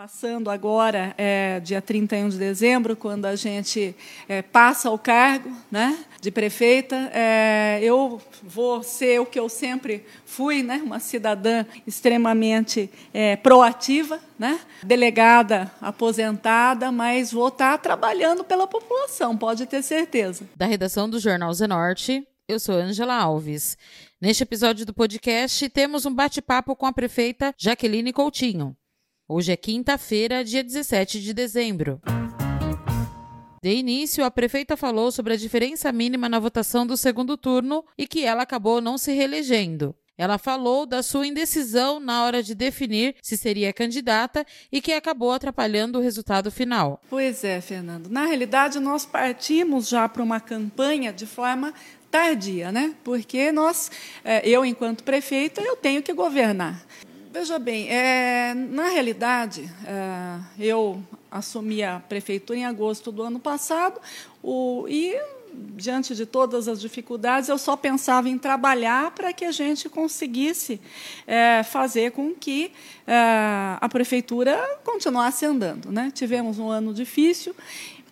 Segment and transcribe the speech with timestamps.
[0.00, 3.94] Passando agora, é, dia 31 de dezembro, quando a gente
[4.26, 10.06] é, passa o cargo né, de prefeita, é, eu vou ser o que eu sempre
[10.24, 18.66] fui, né, uma cidadã extremamente é, proativa, né, delegada aposentada, mas vou estar trabalhando pela
[18.66, 20.48] população, pode ter certeza.
[20.56, 23.76] Da redação do Jornal Zenorte, eu sou Angela Alves.
[24.18, 28.74] Neste episódio do podcast, temos um bate-papo com a prefeita Jaqueline Coutinho.
[29.32, 32.00] Hoje é quinta-feira, dia 17 de dezembro.
[33.62, 38.08] De início, a prefeita falou sobre a diferença mínima na votação do segundo turno e
[38.08, 39.94] que ela acabou não se reelegendo.
[40.18, 45.30] Ela falou da sua indecisão na hora de definir se seria candidata e que acabou
[45.30, 47.00] atrapalhando o resultado final.
[47.08, 48.08] Pois é, Fernando.
[48.08, 51.72] Na realidade, nós partimos já para uma campanha de forma
[52.10, 52.96] tardia, né?
[53.04, 53.92] Porque nós,
[54.24, 56.84] eh, eu enquanto prefeita, eu tenho que governar.
[57.32, 61.00] Veja bem, é, na realidade, é, eu
[61.30, 64.00] assumi a prefeitura em agosto do ano passado
[64.42, 65.16] o, e,
[65.76, 70.80] diante de todas as dificuldades, eu só pensava em trabalhar para que a gente conseguisse
[71.24, 72.72] é, fazer com que
[73.06, 73.14] é,
[73.80, 75.92] a prefeitura continuasse andando.
[75.92, 76.10] Né?
[76.12, 77.54] Tivemos um ano difícil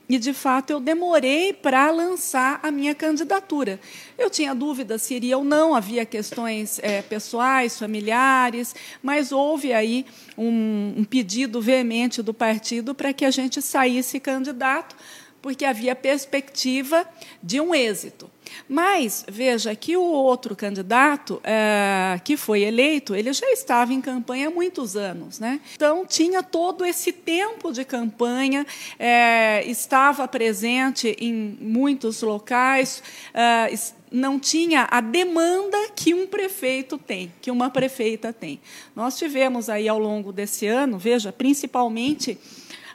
[0.08, 3.78] e, de fato, eu demorei para lançar a minha candidatura.
[4.16, 10.06] Eu tinha dúvida se iria ou não, havia questões é, pessoais, familiares, mas houve aí
[10.36, 14.96] um, um pedido veemente do partido para que a gente saísse candidato,
[15.40, 17.06] porque havia perspectiva
[17.42, 18.30] de um êxito.
[18.68, 24.48] Mas, veja, que o outro candidato é, que foi eleito, ele já estava em campanha
[24.48, 25.38] há muitos anos.
[25.38, 25.60] Né?
[25.74, 28.66] Então, tinha todo esse tempo de campanha,
[28.98, 33.02] é, estava presente em muitos locais,
[33.34, 33.72] é,
[34.10, 38.60] não tinha a demanda que um prefeito tem, que uma prefeita tem.
[38.96, 42.38] Nós tivemos aí ao longo desse ano, veja, principalmente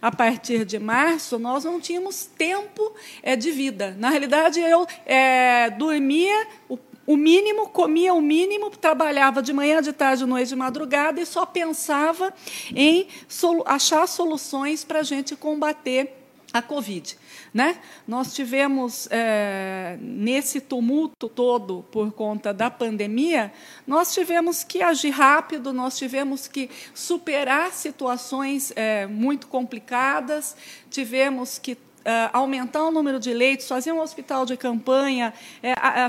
[0.03, 3.95] a partir de março, nós não tínhamos tempo é, de vida.
[3.97, 6.77] Na realidade, eu é, dormia o,
[7.07, 11.25] o mínimo, comia o mínimo, trabalhava de manhã, de tarde, de noite, de madrugada e
[11.25, 12.33] só pensava
[12.75, 13.07] em
[13.65, 16.13] achar soluções para a gente combater
[16.51, 17.17] a Covid.
[17.53, 17.77] Né?
[18.07, 23.53] Nós tivemos, é, nesse tumulto todo por conta da pandemia,
[23.85, 30.55] nós tivemos que agir rápido, nós tivemos que superar situações é, muito complicadas,
[30.89, 35.33] tivemos que Uh, aumentar o número de leitos, fazer um hospital de campanha,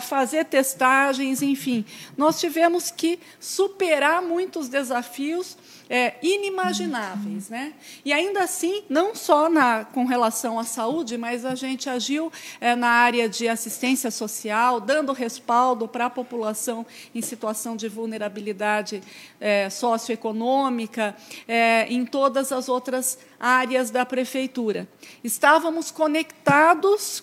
[0.02, 1.84] fazer testagens, enfim.
[2.16, 5.56] Nós tivemos que superar muitos desafios
[5.88, 7.48] é, inimagináveis.
[7.48, 7.72] Né?
[8.04, 12.74] E ainda assim, não só na, com relação à saúde, mas a gente agiu é,
[12.74, 19.02] na área de assistência social, dando respaldo para a população em situação de vulnerabilidade
[19.40, 21.14] é, socioeconômica,
[21.46, 24.88] é, em todas as outras áreas da prefeitura.
[25.22, 27.22] Estávamos conectados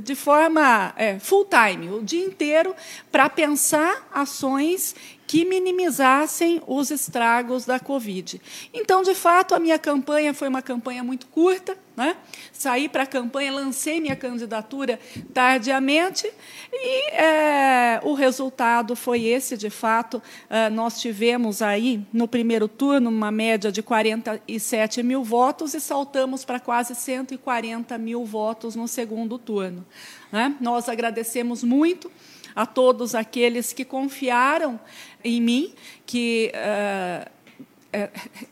[0.00, 2.74] de forma é, full time, o dia inteiro,
[3.10, 4.94] para pensar ações
[5.32, 8.38] que minimizassem os estragos da Covid.
[8.70, 11.74] Então, de fato, a minha campanha foi uma campanha muito curta.
[11.96, 12.18] Né?
[12.52, 15.00] Saí para a campanha, lancei minha candidatura
[15.32, 16.30] tardiamente
[16.70, 20.22] e é, o resultado foi esse, de fato.
[20.50, 26.44] É, nós tivemos aí, no primeiro turno, uma média de 47 mil votos e saltamos
[26.44, 29.82] para quase 140 mil votos no segundo turno.
[30.30, 30.54] Né?
[30.60, 32.10] Nós agradecemos muito
[32.54, 34.78] a todos aqueles que confiaram
[35.24, 35.74] em mim,
[36.04, 37.30] que uh,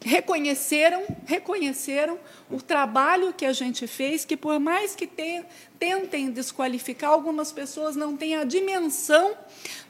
[0.05, 2.19] reconheceram, reconheceram
[2.51, 5.43] o trabalho que a gente fez, que por mais que te,
[5.79, 9.35] tentem desqualificar, algumas pessoas não têm a dimensão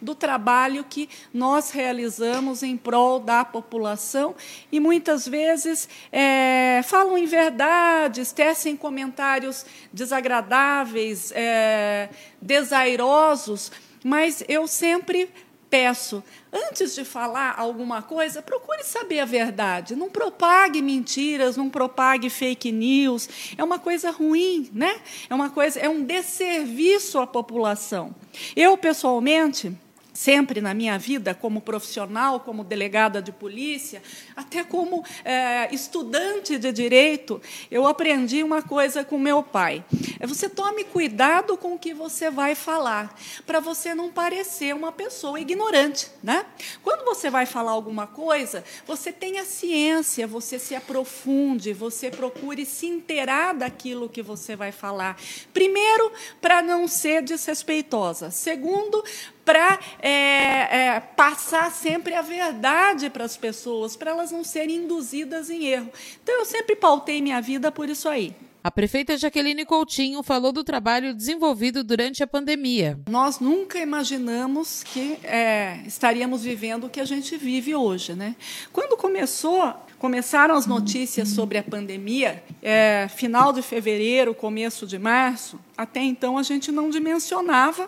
[0.01, 4.37] do trabalho que nós realizamos em prol da população
[4.71, 12.09] e muitas vezes é, falam em verdades, tecem comentários desagradáveis, é,
[12.41, 13.73] desairosos,
[14.05, 15.31] mas eu sempre
[15.70, 19.94] peço, antes de falar alguma coisa, procure saber a verdade.
[19.94, 23.29] Não propague mentiras, não propague fake news.
[23.56, 25.00] É uma coisa ruim, né?
[25.31, 28.14] É uma coisa, é um desserviço à população.
[28.56, 29.73] Eu pessoalmente
[30.21, 34.03] sempre na minha vida, como profissional, como delegada de polícia,
[34.37, 37.41] até como é, estudante de direito,
[37.71, 39.83] eu aprendi uma coisa com meu pai.
[40.19, 44.93] É você tome cuidado com o que você vai falar, para você não parecer uma
[44.93, 46.11] pessoa ignorante.
[46.23, 46.45] Né?
[46.83, 52.87] Quando você vai falar alguma coisa, você tenha ciência, você se aprofunde, você procure se
[52.87, 55.19] inteirar daquilo que você vai falar.
[55.55, 56.13] Primeiro,
[56.43, 58.31] para não ser desrespeitosa.
[58.31, 59.03] Segundo,
[59.50, 65.50] para é, é, passar sempre a verdade para as pessoas, para elas não serem induzidas
[65.50, 65.91] em erro.
[66.23, 68.32] Então, eu sempre pautei minha vida por isso aí.
[68.62, 73.00] A prefeita Jaqueline Coutinho falou do trabalho desenvolvido durante a pandemia.
[73.08, 78.14] Nós nunca imaginamos que é, estaríamos vivendo o que a gente vive hoje.
[78.14, 78.37] Né?
[78.73, 85.61] Quando começou começaram as notícias sobre a pandemia, é, final de fevereiro, começo de março,
[85.76, 87.87] até então a gente não dimensionava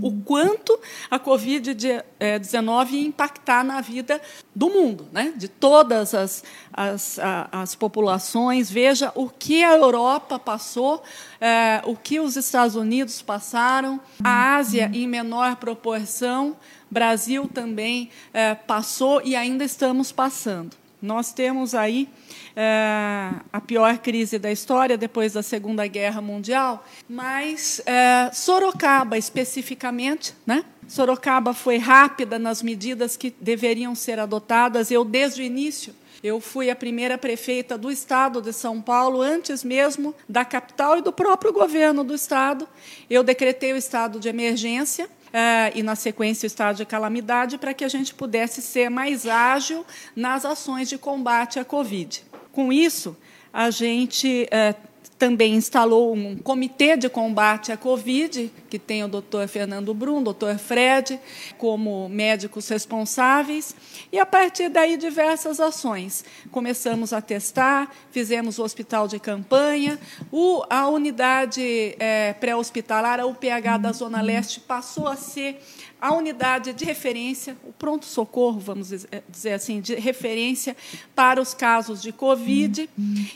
[0.00, 0.78] o quanto
[1.10, 4.22] a Covid-19 ia impactar na vida
[4.54, 5.32] do mundo, né?
[5.36, 7.18] de todas as, as,
[7.50, 8.70] as populações.
[8.70, 11.02] Veja o que a Europa passou,
[11.40, 16.56] é, o que os Estados Unidos passaram, a Ásia em menor proporção,
[16.88, 20.83] Brasil também é, passou e ainda estamos passando.
[21.04, 22.08] Nós temos aí
[22.56, 30.34] é, a pior crise da história depois da Segunda Guerra Mundial, mas é, Sorocaba especificamente,
[30.46, 30.64] né?
[30.88, 34.90] Sorocaba foi rápida nas medidas que deveriam ser adotadas.
[34.90, 39.62] Eu desde o início eu fui a primeira prefeita do estado de São Paulo, antes
[39.62, 42.66] mesmo da capital e do próprio governo do estado.
[43.10, 47.74] Eu decretei o estado de emergência uh, e, na sequência, o estado de calamidade, para
[47.74, 49.84] que a gente pudesse ser mais ágil
[50.16, 52.24] nas ações de combate à Covid.
[52.52, 53.14] Com isso,
[53.52, 59.46] a gente uh, também instalou um comitê de combate à Covid, que tem o doutor
[59.46, 61.18] Fernando Brum, doutor Fred,
[61.56, 63.74] como médicos responsáveis,
[64.12, 66.24] e a partir daí diversas ações.
[66.50, 69.98] Começamos a testar, fizemos o hospital de campanha,
[70.32, 75.60] o, a unidade é, pré-hospitalar, a UPH da Zona Leste, passou a ser
[76.04, 78.92] a unidade de referência, o pronto-socorro, vamos
[79.26, 80.76] dizer assim, de referência
[81.14, 82.90] para os casos de Covid.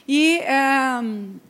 [0.07, 1.01] E, é,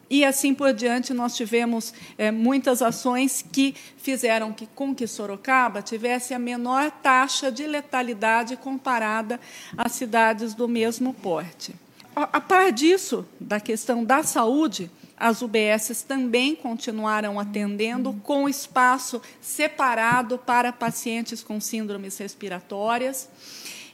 [0.09, 5.83] e assim por diante, nós tivemos é, muitas ações que fizeram que, com que Sorocaba
[5.83, 9.41] tivesse a menor taxa de letalidade comparada
[9.77, 11.75] às cidades do mesmo porte.
[12.15, 14.89] A par disso, da questão da saúde,
[15.19, 23.29] as UBSs também continuaram atendendo com espaço separado para pacientes com síndromes respiratórias.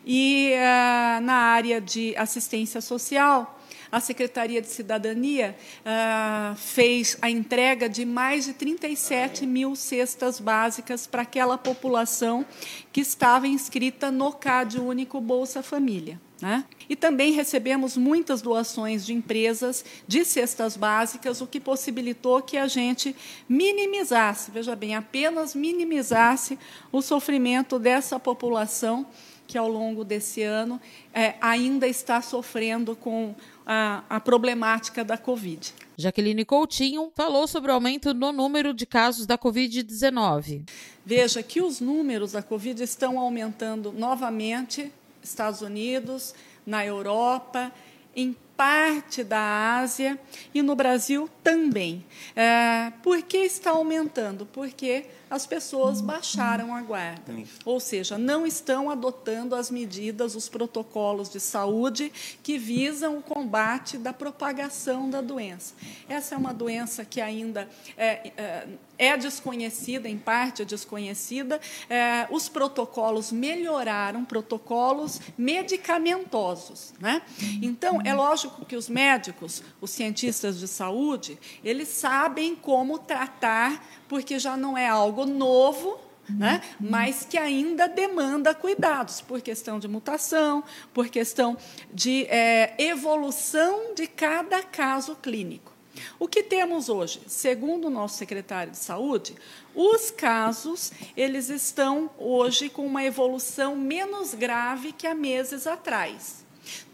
[0.07, 3.59] E uh, na área de assistência social,
[3.91, 11.07] a Secretaria de Cidadania uh, fez a entrega de mais de 37 mil cestas básicas
[11.07, 12.45] para aquela população
[12.93, 16.21] que estava inscrita no CAD Único Bolsa Família.
[16.45, 16.63] Né?
[16.91, 22.67] E também recebemos muitas doações de empresas de cestas básicas, o que possibilitou que a
[22.67, 23.17] gente
[23.49, 26.59] minimizasse, veja bem, apenas minimizasse
[26.93, 29.07] o sofrimento dessa população
[29.47, 30.79] que, ao longo desse ano,
[31.15, 35.73] é, ainda está sofrendo com a, a problemática da Covid.
[35.97, 40.69] Jaqueline Coutinho falou sobre o aumento no número de casos da Covid-19.
[41.07, 44.93] Veja que os números da Covid estão aumentando novamente
[45.25, 46.35] Estados Unidos,
[46.65, 47.73] na Europa,
[48.15, 50.19] em parte da Ásia
[50.55, 52.05] e no Brasil também.
[52.37, 54.47] É, por que está aumentando?
[54.47, 57.35] Porque as pessoas baixaram a guarda.
[57.65, 63.99] Ou seja, não estão adotando as medidas, os protocolos de saúde que visam o combate
[63.99, 65.75] da propagação da doença.
[66.09, 71.61] Essa é uma doença que ainda é, é, é desconhecida, em parte é desconhecida.
[71.91, 76.95] É, os protocolos melhoraram, protocolos medicamentosos.
[77.01, 77.21] Né?
[77.61, 84.39] Então, é lógico que os médicos, os cientistas de saúde, eles sabem como tratar porque
[84.39, 86.63] já não é algo novo, né?
[86.81, 91.57] mas que ainda demanda cuidados, por questão de mutação, por questão
[91.93, 95.73] de é, evolução de cada caso clínico.
[96.19, 97.21] O que temos hoje?
[97.27, 99.35] Segundo o nosso secretário de Saúde,
[99.75, 106.45] os casos eles estão hoje com uma evolução menos grave que há meses atrás.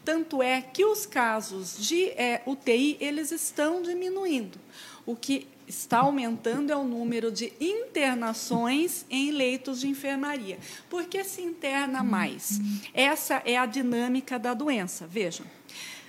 [0.04, 4.58] Tanto é que os casos de é, UTI eles estão diminuindo,
[5.06, 10.58] o que está aumentando é o número de internações em leitos de enfermaria.
[10.88, 12.60] Por que se interna mais?
[12.92, 15.06] Essa é a dinâmica da doença.
[15.06, 15.46] Vejam.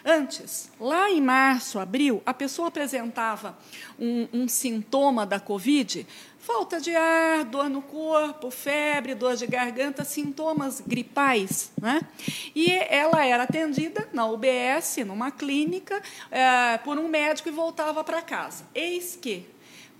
[0.03, 3.57] Antes, lá em março, abril, a pessoa apresentava
[3.99, 6.07] um, um, sintoma da Covid,
[6.39, 11.71] falta de ar, dor no corpo, febre, dor de garganta, sintomas gripais.
[11.79, 12.01] Né?
[12.55, 18.21] E ela era atendida na UBS, numa clínica, é, por um médico e voltava para
[18.21, 18.65] casa.
[18.73, 19.47] Eis que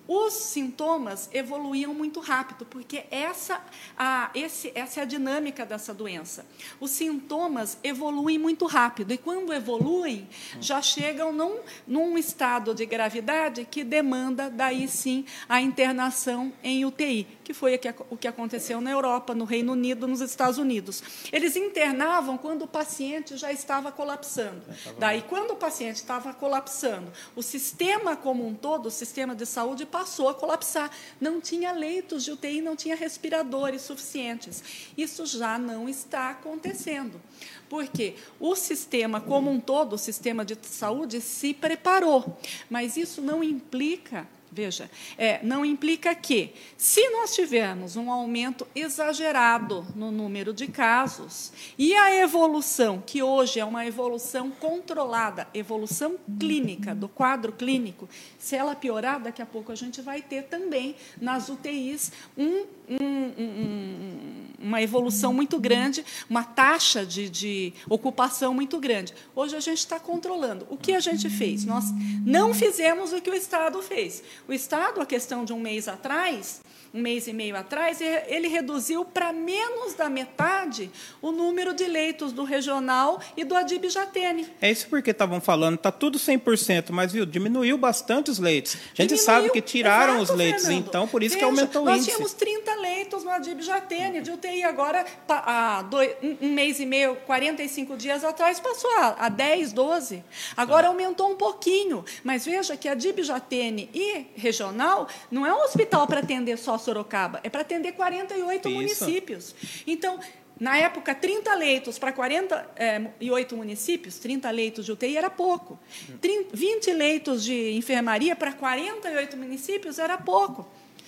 [0.08, 3.62] os sintomas evoluíam muito rápido, porque essa,
[3.98, 6.46] a, esse, essa é a dinâmica dessa doença.
[6.80, 10.28] Os sintomas evoluem muito rápido, e quando evoluem,
[10.60, 17.28] já chegam num, num estado de gravidade que demanda, daí sim, a internação em UTI,
[17.52, 17.78] que foi
[18.10, 21.04] o que aconteceu na Europa, no Reino Unido, nos Estados Unidos.
[21.34, 24.62] Eles internavam quando o paciente já estava colapsando.
[24.98, 29.86] Daí, quando o paciente estava colapsando, o sistema como um todo, o sistema de saúde,
[29.86, 30.90] passou a colapsar.
[31.20, 34.64] Não tinha leitos de UTI, não tinha respiradores suficientes.
[34.98, 37.22] Isso já não está acontecendo.
[37.70, 42.38] Porque o sistema como um todo, o sistema de saúde, se preparou.
[42.70, 49.86] Mas isso não implica Veja, é, não implica que, se nós tivermos um aumento exagerado
[49.96, 56.94] no número de casos e a evolução, que hoje é uma evolução controlada, evolução clínica,
[56.94, 61.48] do quadro clínico, se ela piorar, daqui a pouco a gente vai ter também nas
[61.48, 62.66] UTIs um,
[63.00, 69.14] um, um, uma evolução muito grande, uma taxa de, de ocupação muito grande.
[69.36, 70.66] Hoje a gente está controlando.
[70.70, 71.66] O que a gente fez?
[71.66, 71.86] Nós
[72.26, 74.24] não fizemos o que o Estado fez.
[74.48, 76.62] O Estado, a questão de um mês atrás,
[76.94, 82.34] um mês e meio atrás, ele reduziu para menos da metade o número de leitos
[82.34, 84.48] do regional e do Adib Jatene.
[84.62, 88.76] É isso porque estavam falando, está tudo 100%, mas viu, diminuiu bastante os leitos.
[88.76, 90.88] A gente diminuiu, sabe que tiraram exato, os leitos, Fernando.
[90.88, 92.20] então por isso Veja, que aumentou o nós índice.
[92.20, 96.86] Nós tínhamos 30 leitos no Adib Jatene, de UTI agora, há dois, um mês e
[96.86, 100.24] meio, 45 dias atrás, passou a, a 10, 12.
[100.58, 105.64] Agora aumentou um pouquinho, mas veja que a Adib Jatene e regional não é um
[105.64, 108.76] hospital para atender só Sorocaba, é para atender 48 Isso.
[108.76, 109.56] municípios.
[109.88, 110.20] Então,
[110.60, 115.80] na época, 30 leitos para 48 é, municípios, 30 leitos de UTI era pouco.
[116.22, 120.68] 30, 20 leitos de enfermaria para 48 municípios era pouco.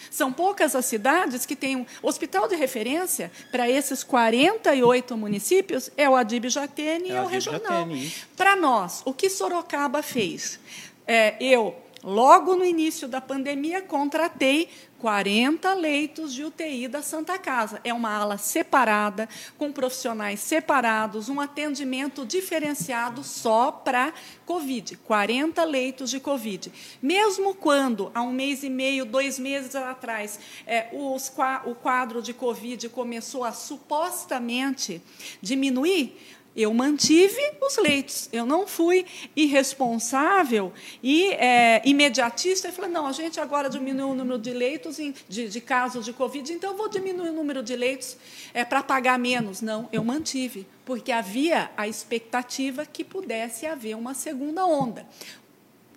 [0.09, 6.09] São poucas as cidades que têm um hospital de referência para esses 48 municípios, é
[6.09, 7.87] o Adib Jatene é e é o regional.
[8.35, 10.59] Para nós, o que Sorocaba fez?
[11.05, 14.67] É, eu Logo no início da pandemia, contratei
[15.03, 17.81] 40 leitos de UTI da Santa Casa.
[17.83, 24.13] É uma ala separada, com profissionais separados, um atendimento diferenciado só para
[24.45, 24.95] Covid.
[24.95, 26.71] 40 leitos de Covid.
[27.01, 31.29] Mesmo quando, há um mês e meio, dois meses atrás, é, os,
[31.65, 35.01] o quadro de Covid começou a supostamente
[35.41, 36.17] diminuir,
[36.55, 38.29] eu mantive os leitos.
[38.31, 39.05] Eu não fui
[39.35, 44.97] irresponsável e é, imediatista e falei, não, a gente agora diminuiu o número de leitos
[44.97, 48.17] de, de, casos de Covid, então vou diminuir o número de leitos
[48.53, 49.61] é, para pagar menos.
[49.61, 55.07] Não, eu mantive, porque havia a expectativa que pudesse haver uma segunda onda.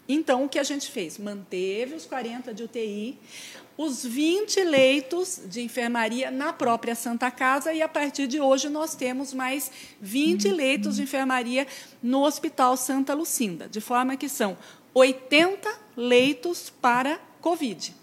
[0.08, 1.18] Então, o que a gente fez?
[1.18, 3.18] Manteve os 40 de UTI,
[3.76, 8.94] os 20 leitos de enfermaria na própria Santa Casa e, a partir de hoje, nós
[8.94, 11.66] temos mais 20 leitos de enfermaria
[12.02, 14.56] no Hospital Santa Lucinda, de forma que são
[14.94, 17.94] 80 leitos para Covid.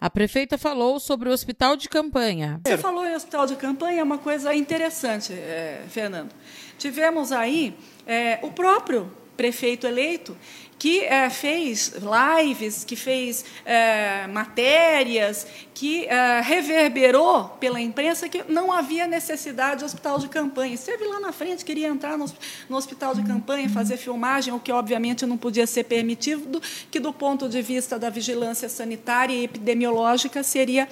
[0.00, 2.60] A prefeita falou sobre o hospital de campanha.
[2.66, 6.34] Você falou em hospital de campanha, é uma coisa interessante, é, Fernando.
[6.76, 7.72] Tivemos aí
[8.04, 10.36] é, o próprio prefeito eleito
[10.82, 18.72] que é, fez lives, que fez é, matérias, que é, reverberou pela imprensa que não
[18.72, 20.74] havia necessidade de hospital de campanha.
[20.74, 22.26] Esteve lá na frente, queria entrar no,
[22.68, 26.60] no hospital de campanha, fazer filmagem, o que obviamente não podia ser permitido,
[26.90, 30.88] que do ponto de vista da vigilância sanitária e epidemiológica seria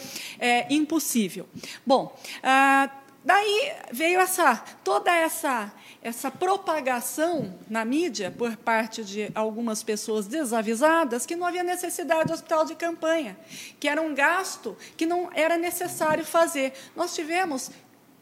[0.71, 1.49] impossível.
[1.85, 2.89] Bom, ah,
[3.25, 5.73] daí veio essa toda essa
[6.03, 12.33] essa propagação na mídia por parte de algumas pessoas desavisadas que não havia necessidade de
[12.33, 13.37] hospital de campanha,
[13.79, 16.73] que era um gasto que não era necessário fazer.
[16.97, 17.71] Nós tivemos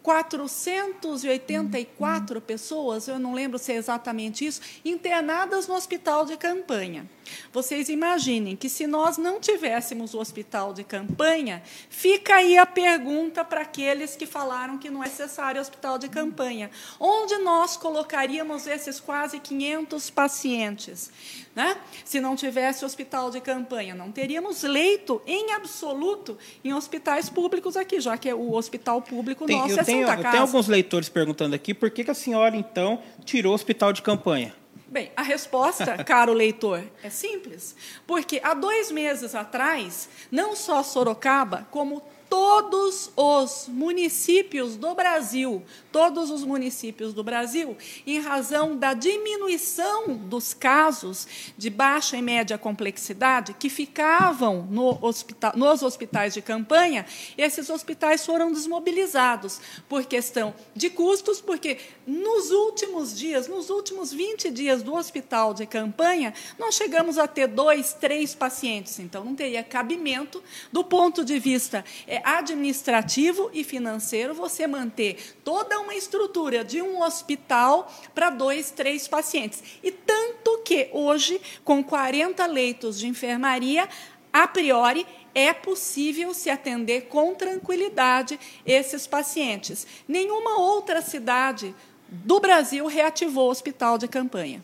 [0.03, 7.09] 484 pessoas, eu não lembro se é exatamente isso, internadas no hospital de campanha.
[7.53, 13.45] Vocês imaginem que se nós não tivéssemos o hospital de campanha, fica aí a pergunta
[13.45, 16.71] para aqueles que falaram que não é necessário hospital de campanha.
[17.01, 21.11] Onde nós colocaríamos esses quase 500 pacientes?
[21.55, 21.77] Né?
[22.05, 28.01] Se não tivesse hospital de campanha, não teríamos leito em absoluto em hospitais públicos aqui,
[28.01, 30.31] já que o hospital público tem, nosso é tenho, Santa Casa.
[30.31, 34.03] Tem alguns leitores perguntando aqui por que, que a senhora, então, tirou o hospital de
[34.03, 34.55] campanha.
[34.89, 37.77] Bem, a resposta, caro leitor, é simples.
[38.07, 46.31] Porque há dois meses atrás, não só Sorocaba, como todos os municípios do Brasil, todos
[46.31, 53.55] os municípios do Brasil, em razão da diminuição dos casos de baixa e média complexidade
[53.55, 57.07] que ficavam no hospital, nos hospitais de campanha,
[57.37, 64.51] esses hospitais foram desmobilizados por questão de custos, porque nos últimos dias, nos últimos 20
[64.51, 69.63] dias do hospital de campanha, nós chegamos a ter dois, três pacientes, então não teria
[69.63, 70.43] cabimento
[70.73, 77.03] do ponto de vista é, administrativo e financeiro você manter toda uma estrutura de um
[77.03, 79.63] hospital para dois, três pacientes.
[79.83, 83.89] E tanto que hoje, com 40 leitos de enfermaria,
[84.33, 89.87] a priori, é possível se atender com tranquilidade esses pacientes.
[90.07, 91.75] Nenhuma outra cidade
[92.09, 94.63] do Brasil reativou o hospital de campanha.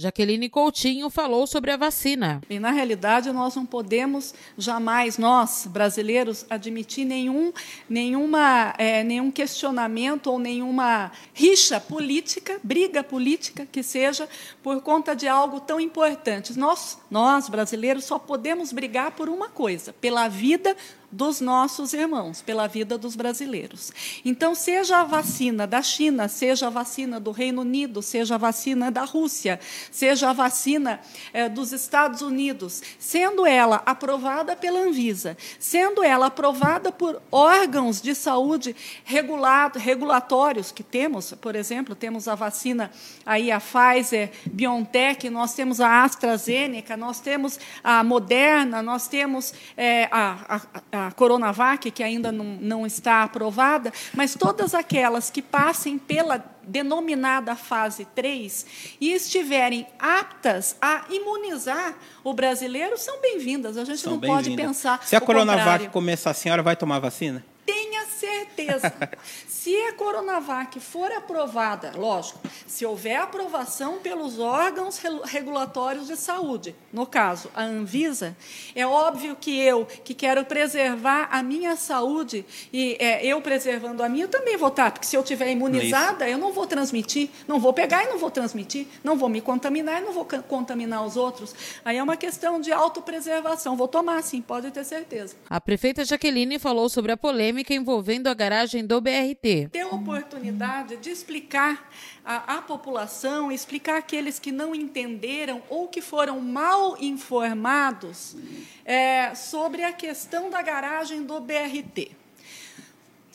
[0.00, 2.40] Jaqueline Coutinho falou sobre a vacina.
[2.48, 7.52] E, na realidade, nós não podemos jamais, nós, brasileiros, admitir nenhum,
[7.86, 14.26] nenhuma, é, nenhum questionamento ou nenhuma rixa política, briga política que seja,
[14.62, 16.58] por conta de algo tão importante.
[16.58, 20.74] Nós, nós, brasileiros, só podemos brigar por uma coisa: pela vida
[21.10, 23.92] dos nossos irmãos, pela vida dos brasileiros.
[24.24, 28.90] Então, seja a vacina da China, seja a vacina do Reino Unido, seja a vacina
[28.90, 29.58] da Rússia,
[29.90, 31.00] seja a vacina
[31.32, 38.14] eh, dos Estados Unidos, sendo ela aprovada pela Anvisa, sendo ela aprovada por órgãos de
[38.14, 42.90] saúde regulado, regulatórios que temos, por exemplo, temos a vacina
[43.26, 50.08] aí a Pfizer, BioNTech, nós temos a AstraZeneca, nós temos a Moderna, nós temos eh,
[50.10, 50.60] a, a,
[50.92, 56.44] a a Coronavac, que ainda não, não está aprovada, mas todas aquelas que passem pela
[56.62, 58.66] denominada fase 3
[59.00, 63.76] e estiverem aptas a imunizar o brasileiro são bem-vindas.
[63.76, 65.04] A gente são não pode pensar.
[65.04, 67.44] Se a Coronavac começar, a senhora vai tomar vacina?
[67.70, 68.92] Tenha certeza.
[69.46, 77.04] Se a Coronavac for aprovada, lógico, se houver aprovação pelos órgãos regulatórios de saúde, no
[77.04, 78.34] caso, a Anvisa,
[78.74, 84.08] é óbvio que eu, que quero preservar a minha saúde, e é, eu preservando a
[84.08, 86.34] minha, eu também vou estar, porque se eu estiver imunizada, Isso.
[86.34, 90.00] eu não vou transmitir, não vou pegar e não vou transmitir, não vou me contaminar
[90.00, 91.54] e não vou contaminar os outros.
[91.84, 93.76] Aí é uma questão de autopreservação.
[93.76, 95.36] Vou tomar, sim, pode ter certeza.
[95.50, 101.10] A prefeita Jaqueline falou sobre a polêmica envolvendo a garagem do BRT ter oportunidade de
[101.10, 101.90] explicar
[102.24, 108.36] à população, explicar aqueles que não entenderam ou que foram mal informados
[108.84, 112.12] é, sobre a questão da garagem do BRT.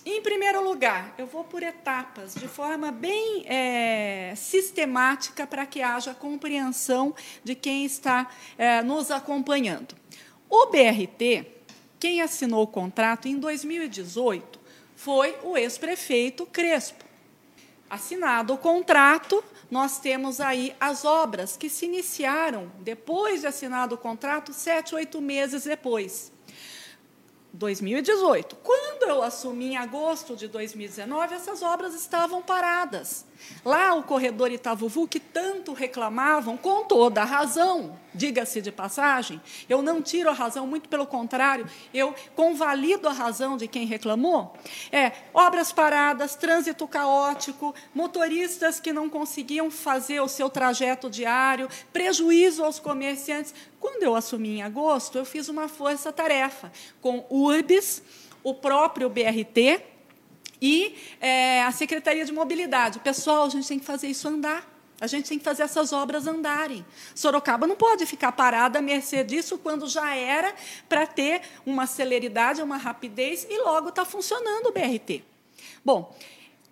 [0.05, 6.13] Em primeiro lugar, eu vou por etapas, de forma bem é, sistemática, para que haja
[6.13, 9.95] compreensão de quem está é, nos acompanhando.
[10.47, 11.54] O BRT,
[12.05, 14.59] quem assinou o contrato em 2018,
[14.95, 17.03] foi o ex-prefeito Crespo.
[17.89, 23.97] Assinado o contrato, nós temos aí as obras que se iniciaram depois de assinado o
[23.97, 26.31] contrato, sete, oito meses depois.
[27.53, 28.55] 2018.
[28.57, 33.25] Quando eu assumi em agosto de 2019, essas obras estavam paradas.
[33.63, 39.81] Lá o corredor Itavuvu, que tanto reclamavam, com toda a razão, diga-se de passagem, eu
[39.81, 44.53] não tiro a razão, muito pelo contrário, eu convalido a razão de quem reclamou.
[44.91, 52.63] É, obras paradas, trânsito caótico, motoristas que não conseguiam fazer o seu trajeto diário, prejuízo
[52.63, 53.53] aos comerciantes.
[53.79, 58.01] Quando eu assumi em agosto, eu fiz uma força-tarefa com URBS,
[58.43, 59.94] o próprio BRT,
[60.61, 62.99] e é, a Secretaria de Mobilidade.
[62.99, 64.75] Pessoal, a gente tem que fazer isso andar.
[64.99, 66.85] A gente tem que fazer essas obras andarem.
[67.13, 70.55] Sorocaba não pode ficar parada à mercê disso quando já era
[70.87, 75.21] para ter uma celeridade, uma rapidez e logo está funcionando o BRT.
[75.83, 76.15] Bom,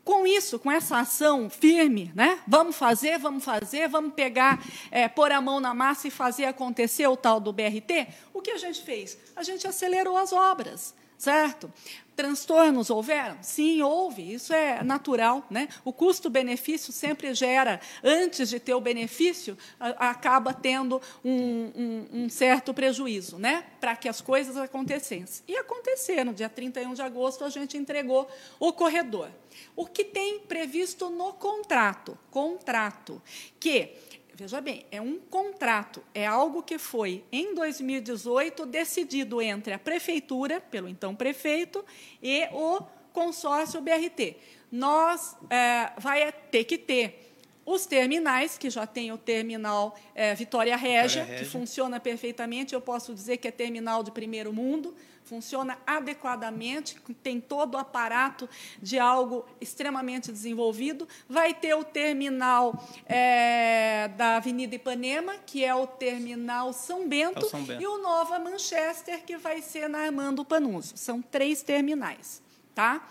[0.06, 2.40] com isso, com essa ação firme, né?
[2.48, 7.08] Vamos fazer, vamos fazer, vamos pegar, é, pôr a mão na massa e fazer acontecer
[7.08, 8.08] o tal do BRT.
[8.34, 9.18] O que a gente fez?
[9.36, 10.94] A gente acelerou as obras
[11.24, 11.72] certo?
[12.16, 13.38] Transtornos houveram?
[13.42, 15.46] Sim, houve, isso é natural.
[15.50, 15.68] Né?
[15.84, 22.74] O custo-benefício sempre gera, antes de ter o benefício, acaba tendo um, um, um certo
[22.74, 23.66] prejuízo né?
[23.80, 25.44] para que as coisas acontecessem.
[25.48, 29.30] E aconteceram, dia 31 de agosto, a gente entregou o corredor.
[29.76, 32.18] O que tem previsto no contrato?
[32.30, 33.22] Contrato,
[33.60, 33.96] que
[34.36, 40.60] Veja bem, é um contrato, é algo que foi, em 2018, decidido entre a prefeitura,
[40.60, 41.86] pelo então prefeito,
[42.22, 44.36] e o consórcio BRT.
[44.72, 47.23] Nós é, vai ter que ter
[47.66, 53.14] os terminais, que já tem o terminal é, Vitória Régia, que funciona perfeitamente, eu posso
[53.14, 58.50] dizer que é terminal de primeiro mundo, funciona adequadamente, tem todo o aparato
[58.82, 61.08] de algo extremamente desenvolvido.
[61.28, 67.50] Vai ter o terminal é, da Avenida Ipanema, que é o terminal São Bento, é
[67.50, 70.98] São Bento, e o Nova Manchester, que vai ser na Armando Panuso.
[70.98, 72.42] São três terminais.
[72.76, 73.08] Tá?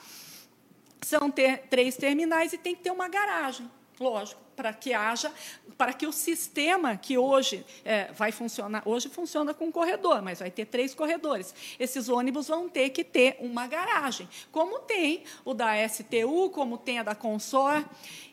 [1.02, 5.32] São ter, três terminais e tem que ter uma garagem, lógico para que haja,
[5.76, 10.40] para que o sistema que hoje é, vai funcionar, hoje funciona com um corredor, mas
[10.40, 11.54] vai ter três corredores.
[11.78, 16.98] Esses ônibus vão ter que ter uma garagem, como tem o da STU, como tem
[16.98, 17.84] a da Consor.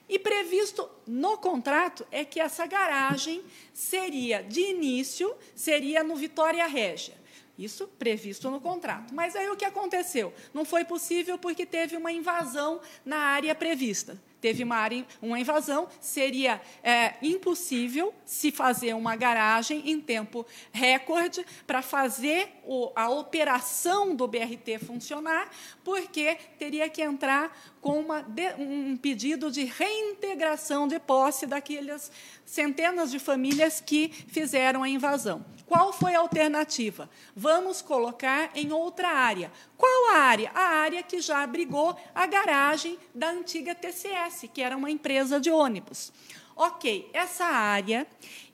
[0.07, 3.43] E previsto no contrato é que essa garagem
[3.73, 7.17] seria, de início, seria no Vitória Régia.
[7.57, 9.13] Isso previsto no contrato.
[9.13, 10.33] Mas aí o que aconteceu?
[10.53, 15.87] Não foi possível porque teve uma invasão na área prevista teve uma, área, uma invasão,
[15.99, 24.15] seria é, impossível se fazer uma garagem em tempo recorde para fazer o, a operação
[24.15, 25.49] do BRT funcionar,
[25.83, 28.25] porque teria que entrar com uma,
[28.57, 32.11] um pedido de reintegração de posse daquelas
[32.45, 35.45] centenas de famílias que fizeram a invasão.
[35.69, 37.07] Qual foi a alternativa?
[37.35, 39.51] Vamos colocar em outra área.
[39.77, 40.49] Qual a área?
[40.55, 45.51] A área que já abrigou a garagem da antiga TCS, que era uma empresa de
[45.51, 46.11] ônibus.
[46.55, 48.07] Ok, essa área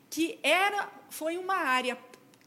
[0.09, 1.97] que era foi uma área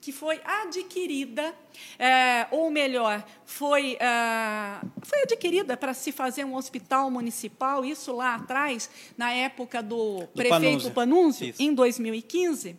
[0.09, 1.55] que foi adquirida,
[1.99, 8.37] é, ou melhor, foi, é, foi adquirida para se fazer um hospital municipal, isso lá
[8.37, 12.75] atrás, na época do, do prefeito Panunzio, em 2015,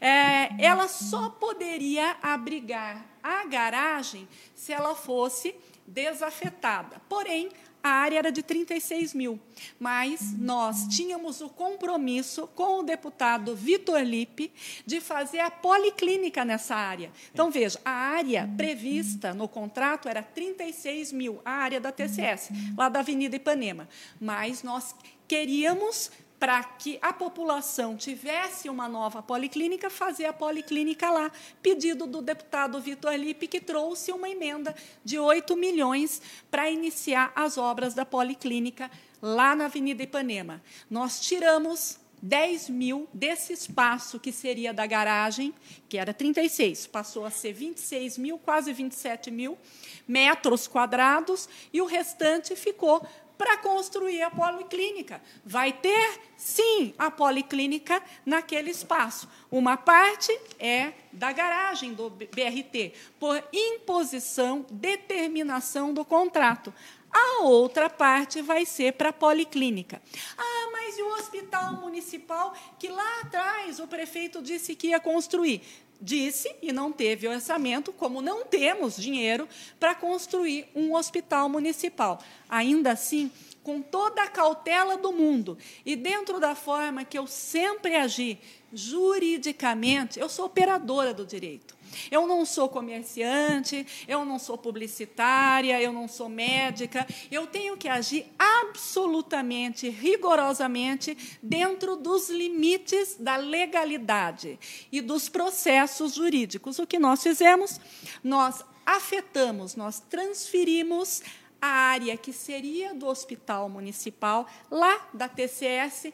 [0.00, 5.54] é, ela só poderia abrigar a garagem se ela fosse
[5.86, 7.02] desafetada.
[7.06, 7.50] Porém,
[7.82, 9.40] a área era de 36 mil,
[9.78, 14.52] mas nós tínhamos o compromisso com o deputado Vitor Lipe
[14.86, 17.10] de fazer a policlínica nessa área.
[17.32, 22.88] Então, veja, a área prevista no contrato era 36 mil, a área da TCS, lá
[22.88, 23.88] da Avenida Ipanema.
[24.20, 24.94] Mas nós
[25.26, 26.10] queríamos
[26.42, 31.30] para que a população tivesse uma nova policlínica, fazer a policlínica lá.
[31.62, 34.74] Pedido do deputado Vitor Lipe, que trouxe uma emenda
[35.04, 38.90] de 8 milhões para iniciar as obras da policlínica
[39.22, 40.60] lá na Avenida Ipanema.
[40.90, 45.52] Nós tiramos 10 mil desse espaço que seria da garagem,
[45.88, 49.58] que era 36, passou a ser 26 mil, quase 27 mil
[50.06, 53.04] metros quadrados, e o restante ficou
[53.36, 55.20] para construir a policlínica.
[55.44, 59.28] Vai ter, sim, a policlínica naquele espaço.
[59.50, 66.72] Uma parte é da garagem do BRT, por imposição, determinação do contrato.
[67.12, 70.00] A outra parte vai ser para a policlínica.
[70.36, 75.62] Ah, mas e o hospital municipal que lá atrás o prefeito disse que ia construir?
[76.02, 82.20] Disse e não teve orçamento, como não temos dinheiro para construir um hospital municipal.
[82.48, 83.30] Ainda assim,
[83.62, 88.38] com toda a cautela do mundo e dentro da forma que eu sempre agi
[88.72, 91.76] juridicamente, eu sou operadora do direito.
[92.10, 97.06] Eu não sou comerciante, eu não sou publicitária, eu não sou médica.
[97.30, 104.58] Eu tenho que agir absolutamente, rigorosamente, dentro dos limites da legalidade
[104.90, 106.78] e dos processos jurídicos.
[106.78, 107.80] O que nós fizemos?
[108.22, 111.22] Nós afetamos, nós transferimos
[111.60, 116.12] a área que seria do hospital municipal, lá da TCS,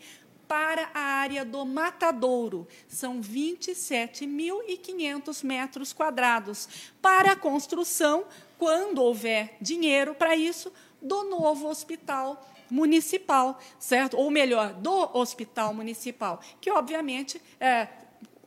[0.48, 2.66] para a área do Matadouro.
[2.88, 6.68] São 27.500 metros quadrados
[7.00, 8.24] para a construção,
[8.58, 14.16] quando houver dinheiro para isso, do novo hospital municipal, certo?
[14.16, 17.88] Ou melhor, do hospital municipal, que obviamente é,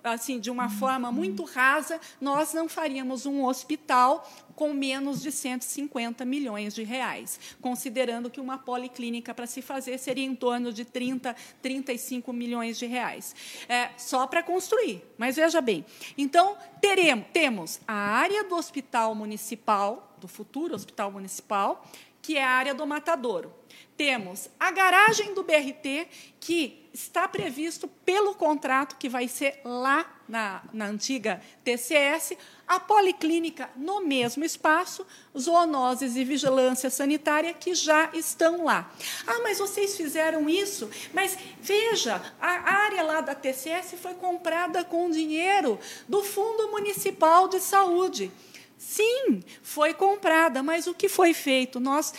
[0.04, 6.24] assim, de uma forma muito rasa, nós não faríamos um hospital com menos de 150
[6.26, 11.36] milhões de reais, considerando que uma policlínica para se fazer seria em torno de 30,
[11.62, 13.36] 35 milhões de reais.
[13.68, 15.04] É, só para construir.
[15.18, 15.86] Mas veja bem,
[16.18, 21.84] então teremos, temos a área do hospital municipal, do futuro hospital municipal,
[22.22, 23.52] que é a área do matadouro.
[24.02, 26.08] Temos a garagem do BRT,
[26.40, 32.34] que está previsto pelo contrato que vai ser lá na, na antiga TCS,
[32.68, 35.06] a policlínica no mesmo espaço,
[35.38, 38.92] zoonoses e vigilância sanitária que já estão lá.
[39.28, 40.90] Ah, mas vocês fizeram isso?
[41.14, 47.60] Mas veja, a área lá da TCS foi comprada com dinheiro do Fundo Municipal de
[47.60, 48.32] Saúde.
[48.80, 51.80] Sim, foi comprada, mas o que foi feito?
[51.80, 52.12] Nós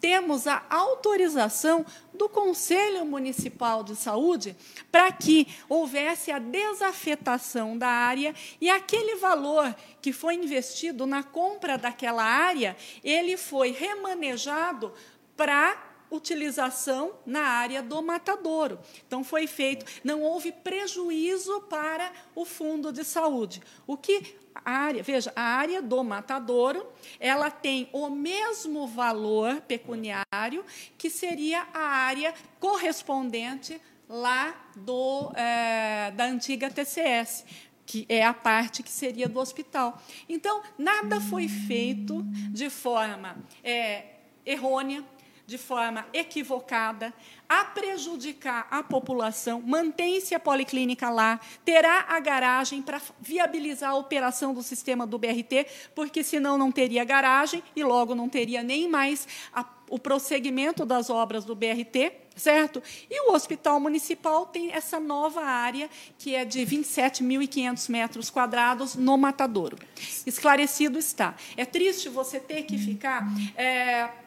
[0.00, 4.56] temos a autorização do Conselho Municipal de Saúde
[4.90, 11.76] para que houvesse a desafetação da área e aquele valor que foi investido na compra
[11.76, 14.92] daquela área, ele foi remanejado
[15.36, 18.78] para utilização na área do matadouro.
[19.06, 23.60] Então foi feito, não houve prejuízo para o fundo de saúde.
[23.86, 26.86] O que área, veja, a área do matadouro,
[27.18, 30.64] ela tem o mesmo valor pecuniário
[30.96, 37.44] que seria a área correspondente lá do, é, da antiga TCS,
[37.84, 40.00] que é a parte que seria do hospital.
[40.28, 44.04] Então, nada foi feito de forma é,
[44.44, 45.04] errônea,
[45.46, 47.14] de forma equivocada,
[47.48, 54.52] a prejudicar a população, mantém-se a policlínica lá, terá a garagem para viabilizar a operação
[54.52, 59.28] do sistema do BRT, porque senão não teria garagem e logo não teria nem mais
[59.54, 62.82] a, o prosseguimento das obras do BRT, certo?
[63.08, 69.16] E o Hospital Municipal tem essa nova área, que é de 27.500 metros quadrados no
[69.16, 69.78] Matadouro.
[70.26, 71.36] Esclarecido está.
[71.56, 73.24] É triste você ter que ficar.
[73.56, 74.25] É,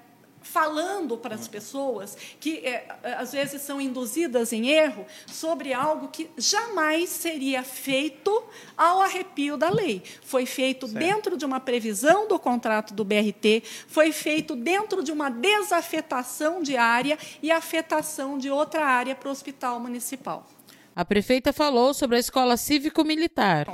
[0.52, 2.86] falando para as pessoas que é,
[3.18, 8.44] às vezes são induzidas em erro sobre algo que jamais seria feito
[8.76, 10.02] ao arrepio da lei.
[10.24, 11.00] Foi feito certo.
[11.00, 16.76] dentro de uma previsão do contrato do BRT, foi feito dentro de uma desafetação de
[16.76, 20.48] área e afetação de outra área para o hospital municipal.
[20.96, 23.68] A prefeita falou sobre a escola cívico-militar.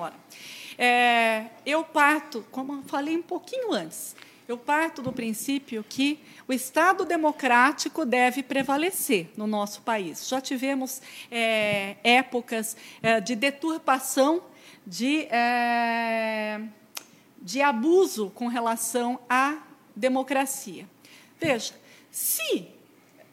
[0.77, 4.15] É, eu parto, como eu falei um pouquinho antes,
[4.47, 10.27] eu parto do princípio que o Estado democrático deve prevalecer no nosso país.
[10.27, 14.43] Já tivemos é, épocas é, de deturpação,
[14.86, 16.62] de, é,
[17.41, 19.58] de abuso com relação à
[19.95, 20.88] democracia.
[21.39, 21.73] Veja,
[22.12, 22.67] se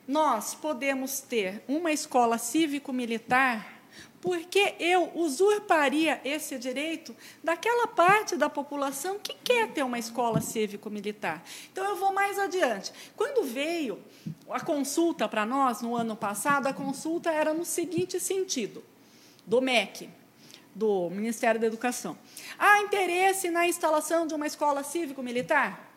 [0.09, 3.82] nós podemos ter uma escola cívico-militar
[4.23, 11.43] porque eu usurparia esse direito daquela parte da população que quer ter uma escola cívico-militar.
[11.73, 12.93] Então, eu vou mais adiante.
[13.17, 13.99] Quando veio
[14.49, 18.85] a consulta para nós, no ano passado, a consulta era no seguinte sentido:
[19.45, 20.09] do MEC,
[20.73, 22.17] do Ministério da Educação.
[22.57, 25.91] Há interesse na instalação de uma escola cívico-militar?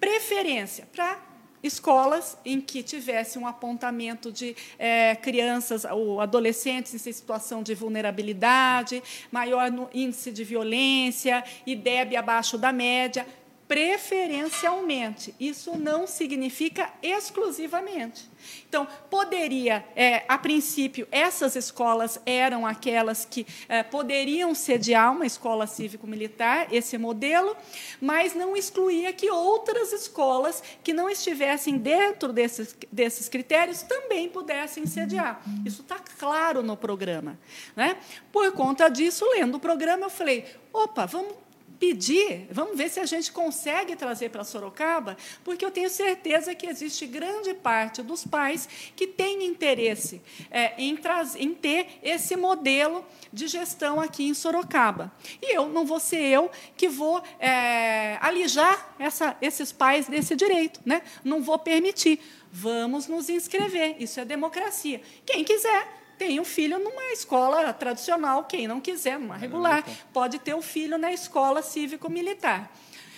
[0.00, 1.33] Preferência para
[1.64, 9.02] escolas em que tivesse um apontamento de é, crianças ou adolescentes em situação de vulnerabilidade,
[9.32, 13.26] maior índice de violência, IDEB abaixo da média,
[13.66, 15.34] preferencialmente.
[15.40, 18.28] Isso não significa exclusivamente.
[18.68, 25.66] Então, poderia, é, a princípio, essas escolas eram aquelas que é, poderiam sediar uma escola
[25.66, 27.56] cívico-militar, esse modelo,
[28.00, 34.86] mas não excluía que outras escolas que não estivessem dentro desses, desses critérios também pudessem
[34.86, 35.42] sediar.
[35.64, 37.38] Isso está claro no programa.
[37.74, 37.96] Né?
[38.30, 41.43] Por conta disso, lendo o programa, eu falei: opa, vamos
[41.78, 46.66] pedir, vamos ver se a gente consegue trazer para Sorocaba, porque eu tenho certeza que
[46.66, 50.98] existe grande parte dos pais que tem interesse é, em,
[51.38, 55.12] em ter esse modelo de gestão aqui em Sorocaba.
[55.42, 60.80] E eu não vou ser eu que vou é, alijar essa, esses pais desse direito,
[60.84, 61.02] né?
[61.22, 62.20] não vou permitir.
[62.50, 65.02] Vamos nos inscrever, isso é democracia.
[65.26, 70.54] Quem quiser, tem um filho numa escola tradicional, quem não quiser, numa regular, pode ter
[70.54, 72.70] o um filho na escola cívico-militar.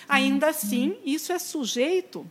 [0.07, 2.25] Ainda assim, isso é sujeito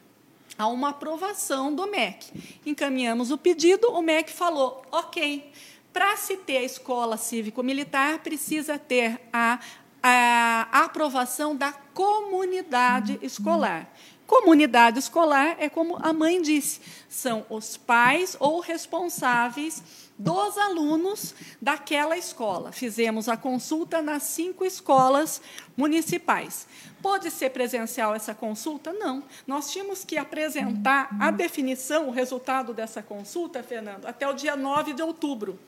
[0.58, 2.60] a uma aprovação do MEC.
[2.64, 5.52] Encaminhamos o pedido, o MEC falou: ok,
[5.92, 9.58] para se ter a escola cívico-militar, precisa ter a,
[10.02, 13.90] a, a aprovação da comunidade escolar.
[14.26, 19.82] Comunidade escolar é como a mãe disse, são os pais ou responsáveis
[20.18, 22.72] dos alunos daquela escola.
[22.72, 25.40] Fizemos a consulta nas cinco escolas
[25.76, 26.66] municipais.
[27.02, 28.92] Pode ser presencial essa consulta?
[28.92, 29.22] Não.
[29.46, 34.94] Nós tínhamos que apresentar a definição, o resultado dessa consulta, Fernando, até o dia 9
[34.94, 35.58] de outubro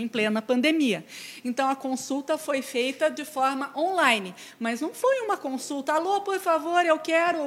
[0.00, 1.04] em plena pandemia.
[1.44, 6.38] Então, a consulta foi feita de forma online, mas não foi uma consulta, alô, por
[6.40, 7.40] favor, eu quero,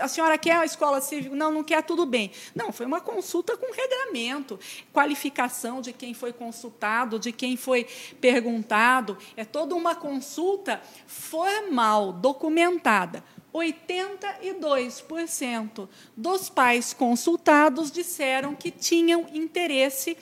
[0.00, 1.34] a senhora quer a escola cívica?
[1.34, 2.30] Não, não quer, tudo bem.
[2.54, 4.58] Não, foi uma consulta com regramento,
[4.92, 7.86] qualificação de quem foi consultado, de quem foi
[8.20, 13.22] perguntado, é toda uma consulta formal, documentada.
[13.58, 20.16] 82% dos pais consultados disseram que tinham interesse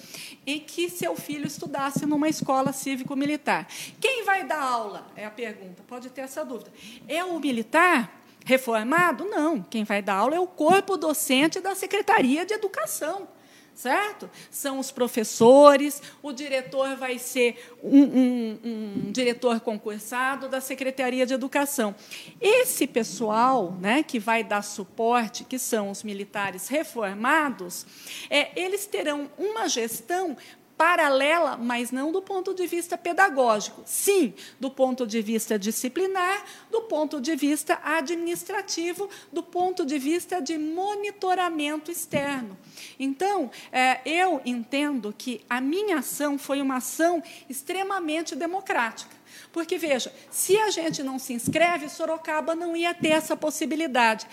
[0.47, 3.67] em que seu filho estudasse numa escola cívico-militar.
[4.01, 5.07] Quem vai dar aula?
[5.15, 5.83] É a pergunta.
[5.87, 6.73] Pode ter essa dúvida.
[7.07, 9.25] É o militar reformado?
[9.25, 9.63] Não.
[9.63, 13.29] Quem vai dar aula é o corpo docente da Secretaria de Educação.
[13.77, 14.29] Certo?
[14.51, 21.35] São os professores, o diretor vai ser um, um, um, diretor concursado da Secretaria de
[21.35, 21.95] Educação.
[22.41, 27.87] Esse pessoal né, que vai dar suporte, que são os militares reformados,
[28.31, 30.37] é, eles terão uma gestão
[30.77, 33.83] paralela, mas não do ponto de vista pedagógico.
[33.87, 40.41] Sim, do ponto de vista disciplinar, do ponto de vista administrativo, do ponto de vista
[40.41, 42.57] de monitoramento externo.
[42.99, 49.17] Então, é, eu entendo que a minha ação foi uma ação extremamente democrática.
[49.53, 54.27] Porque, veja, se a gente não se inscreve, Sorocaba não ia ter essa possibilidade.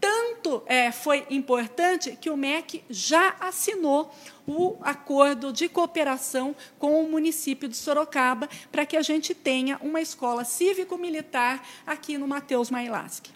[0.00, 4.12] Tanto é, foi importante que o MEC já assinou
[4.46, 10.00] o acordo de cooperação com o município de Sorocaba para que a gente tenha uma
[10.00, 13.32] escola cívico-militar aqui no Mateus Mailasque.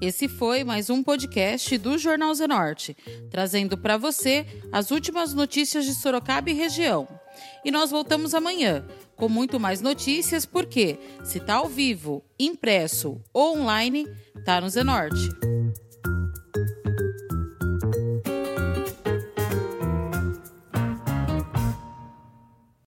[0.00, 2.96] Esse foi mais um podcast do Jornal Zenorte,
[3.30, 7.08] trazendo para você as últimas notícias de Sorocaba e região.
[7.64, 8.86] E nós voltamos amanhã
[9.18, 15.57] com muito mais notícias, porque se está ao vivo, impresso ou online, está no Zenorte.